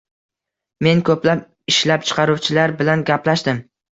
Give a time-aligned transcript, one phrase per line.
[0.85, 1.43] Men ko‘plab
[1.73, 3.63] ishlab chiqaruvchilar bilan gaplashdim